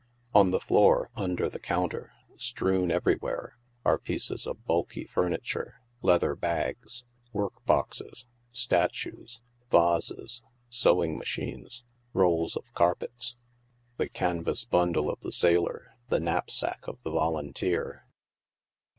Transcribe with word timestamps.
On 0.33 0.49
the 0.49 0.59
floor, 0.59 1.11
under 1.15 1.47
the 1.47 1.59
counter, 1.59 2.11
strewn 2.35 2.89
everywhere, 2.89 3.55
are 3.85 3.99
pieces 3.99 4.47
of 4.47 4.65
bulky 4.65 5.05
furniture, 5.05 5.75
lea 6.01 6.17
ther 6.17 6.35
bags, 6.35 7.03
work 7.33 7.53
boxes, 7.67 8.25
statues, 8.51 9.41
vases, 9.69 10.41
sewing 10.69 11.19
machines, 11.19 11.83
rolls 12.13 12.55
of 12.55 12.63
car 12.73 12.95
pets, 12.95 13.35
the 13.97 14.09
canvas 14.09 14.65
bundle 14.65 15.07
of 15.07 15.19
the 15.19 15.31
sailor, 15.31 15.93
the 16.09 16.19
knapsack 16.19 16.87
of 16.87 16.97
the 17.03 17.11
volunteer. 17.11 18.07